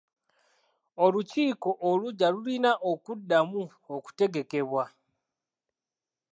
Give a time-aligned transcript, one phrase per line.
[1.03, 3.61] Olukiiko oluggya lulina okuddamu
[3.95, 4.85] okutegekebwa.